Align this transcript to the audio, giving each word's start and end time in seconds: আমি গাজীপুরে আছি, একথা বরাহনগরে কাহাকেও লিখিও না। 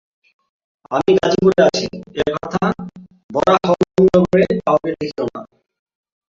আমি 0.91 1.11
গাজীপুরে 1.17 1.59
আছি, 1.67 1.85
একথা 2.23 2.65
বরাহনগরে 3.29 4.45
কাহাকেও 4.57 4.95
লিখিও 4.99 5.25
না। 5.33 5.41